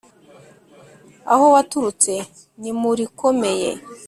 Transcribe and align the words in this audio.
aho 1.31 1.45
waturutse 1.55 2.13
ni 2.61 2.71
mu 2.79 2.89
rikomeye 2.99 3.69